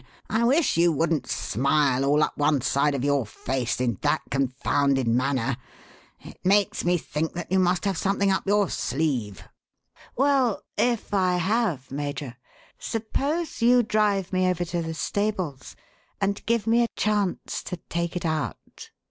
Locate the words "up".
2.23-2.35, 8.31-8.47